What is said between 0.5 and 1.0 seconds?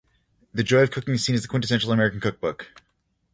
The "Joy of